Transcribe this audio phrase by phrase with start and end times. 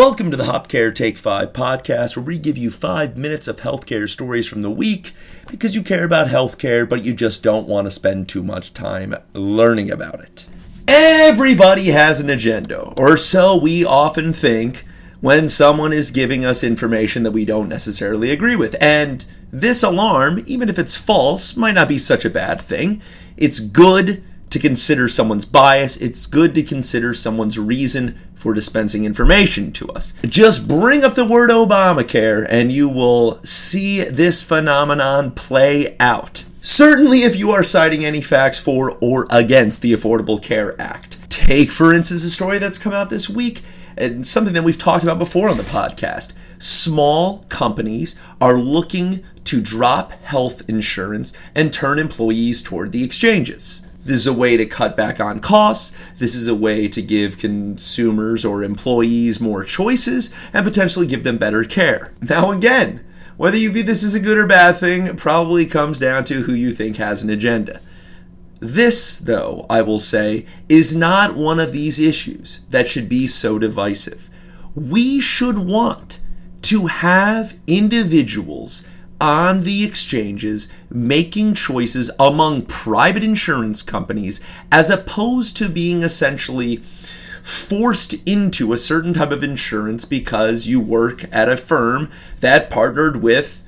[0.00, 4.08] Welcome to the HopCare Take 5 podcast, where we give you five minutes of healthcare
[4.08, 5.12] stories from the week
[5.50, 9.14] because you care about healthcare, but you just don't want to spend too much time
[9.34, 10.46] learning about it.
[10.88, 14.86] Everybody has an agenda, or so we often think
[15.20, 18.76] when someone is giving us information that we don't necessarily agree with.
[18.80, 23.02] And this alarm, even if it's false, might not be such a bad thing.
[23.36, 25.96] It's good to consider someone's bias.
[25.96, 30.12] It's good to consider someone's reason for dispensing information to us.
[30.24, 36.44] Just bring up the word Obamacare and you will see this phenomenon play out.
[36.62, 41.16] Certainly, if you are citing any facts for or against the Affordable Care Act.
[41.30, 43.62] Take, for instance, a story that's come out this week
[43.96, 46.32] and something that we've talked about before on the podcast.
[46.58, 53.80] Small companies are looking to drop health insurance and turn employees toward the exchanges.
[54.02, 55.96] This is a way to cut back on costs.
[56.18, 61.36] This is a way to give consumers or employees more choices and potentially give them
[61.36, 62.12] better care.
[62.22, 63.04] Now, again,
[63.36, 66.54] whether you view this as a good or bad thing probably comes down to who
[66.54, 67.80] you think has an agenda.
[68.58, 73.58] This, though, I will say, is not one of these issues that should be so
[73.58, 74.28] divisive.
[74.74, 76.20] We should want
[76.62, 78.86] to have individuals
[79.20, 84.40] on the exchanges making choices among private insurance companies
[84.72, 86.82] as opposed to being essentially
[87.42, 93.22] forced into a certain type of insurance because you work at a firm that partnered
[93.22, 93.62] with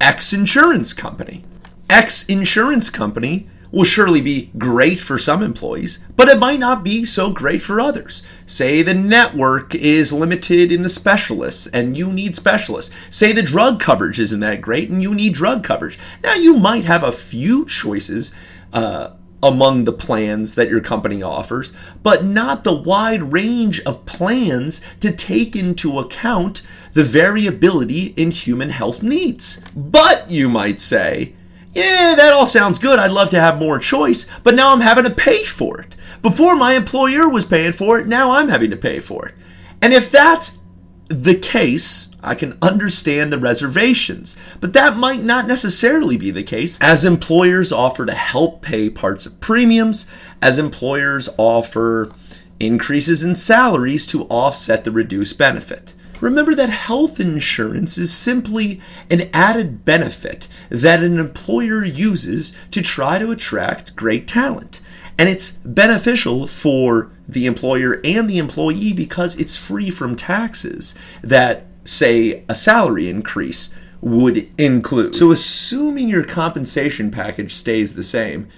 [0.00, 1.44] X insurance company.
[1.88, 7.04] X insurance company will surely be great for some employees, but it might not be
[7.04, 8.22] so great for others.
[8.46, 12.94] Say the network is limited in the specialists and you need specialists.
[13.10, 15.98] Say the drug coverage isn't that great and you need drug coverage.
[16.22, 18.32] Now, you might have a few choices.
[18.72, 19.10] Uh,
[19.42, 25.12] among the plans that your company offers, but not the wide range of plans to
[25.12, 26.62] take into account
[26.94, 29.60] the variability in human health needs.
[29.76, 31.34] But, you might say,
[31.74, 32.98] yeah, that all sounds good.
[32.98, 35.96] I'd love to have more choice, but now I'm having to pay for it.
[36.22, 39.34] Before my employer was paying for it, now I'm having to pay for it.
[39.82, 40.60] And if that's
[41.08, 46.78] the case, I can understand the reservations, but that might not necessarily be the case
[46.80, 50.06] as employers offer to help pay parts of premiums,
[50.40, 52.10] as employers offer
[52.58, 55.92] increases in salaries to offset the reduced benefit.
[56.24, 58.80] Remember that health insurance is simply
[59.10, 64.80] an added benefit that an employer uses to try to attract great talent.
[65.18, 71.66] And it's beneficial for the employer and the employee because it's free from taxes that,
[71.84, 73.68] say, a salary increase
[74.00, 75.14] would include.
[75.14, 78.48] So, assuming your compensation package stays the same,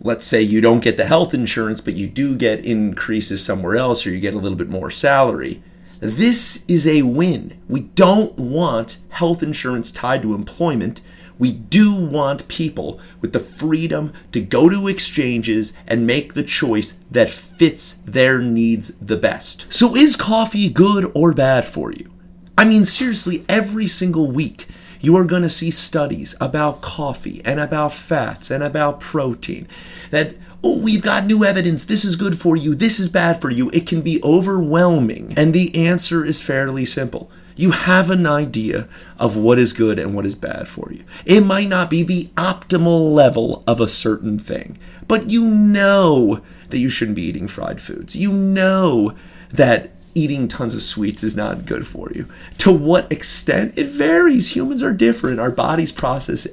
[0.00, 4.06] let's say you don't get the health insurance, but you do get increases somewhere else
[4.06, 5.62] or you get a little bit more salary
[6.00, 7.58] this is a win.
[7.68, 11.00] We don't want health insurance tied to employment.
[11.38, 16.96] We do want people with the freedom to go to exchanges and make the choice
[17.10, 19.66] that fits their needs the best.
[19.68, 22.10] So, is coffee good or bad for you?
[22.56, 24.66] I mean, seriously, every single week
[25.06, 29.68] you are going to see studies about coffee and about fats and about protein
[30.10, 30.34] that
[30.64, 33.70] oh, we've got new evidence, this is good for you, this is bad for you.
[33.70, 35.32] It can be overwhelming.
[35.36, 37.30] And the answer is fairly simple.
[37.54, 41.04] You have an idea of what is good and what is bad for you.
[41.24, 46.78] It might not be the optimal level of a certain thing, but you know that
[46.78, 48.16] you shouldn't be eating fried foods.
[48.16, 49.14] You know
[49.52, 52.26] that eating tons of sweets is not good for you.
[52.58, 53.78] To what extent?
[53.78, 54.56] It varies.
[54.56, 55.38] Humans are different.
[55.38, 56.46] Our bodies process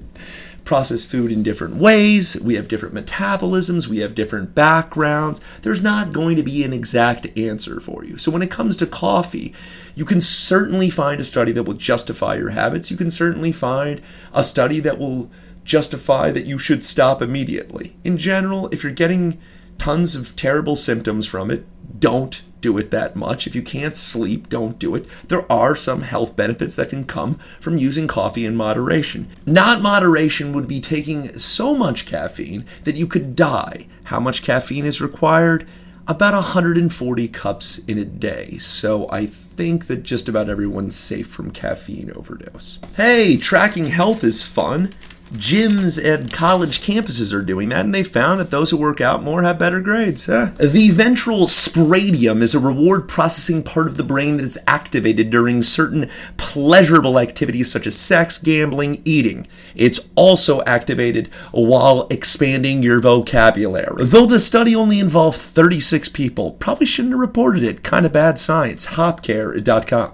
[0.66, 2.40] process food in different ways.
[2.42, 3.88] We have different metabolisms.
[3.88, 5.42] We have different backgrounds.
[5.62, 8.18] There's not going to be an exact answer for you.
[8.18, 9.54] So, when it comes to coffee,
[9.96, 12.92] you can certainly find a study that will justify your habits.
[12.92, 14.02] You can certainly find
[14.34, 15.30] a study that will
[15.64, 17.96] justify that you should stop immediately.
[18.04, 19.40] In general, if you're getting
[19.78, 21.66] tons of terrible symptoms from it,
[22.04, 23.48] don't do it that much.
[23.48, 25.06] If you can't sleep, don't do it.
[25.30, 29.30] There are some health benefits that can come from using coffee in moderation.
[29.46, 33.88] Not moderation would be taking so much caffeine that you could die.
[34.04, 35.66] How much caffeine is required?
[36.06, 38.58] About 140 cups in a day.
[38.58, 42.82] So I think that just about everyone's safe from caffeine overdose.
[42.98, 44.90] Hey, tracking health is fun.
[45.34, 49.24] Gyms and college campuses are doing that, and they found that those who work out
[49.24, 50.28] more have better grades.
[50.28, 50.52] Huh?
[50.58, 55.64] The ventral striatum is a reward processing part of the brain that is activated during
[55.64, 59.48] certain pleasurable activities such as sex, gambling, eating.
[59.76, 64.06] It's also activated while expanding your vocabulary.
[64.06, 67.84] Though the study only involved 36 people, probably shouldn't have reported it.
[67.84, 68.88] Kind of bad science.
[68.88, 70.12] Hopcare.com.